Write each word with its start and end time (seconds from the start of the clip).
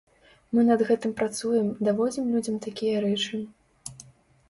Мы 0.55 0.63
над 0.69 0.81
гэтым 0.89 1.13
працуем, 1.19 1.69
даводзім 1.89 2.25
людзям 2.35 2.59
такія 2.67 3.07
рэчы. 3.09 3.47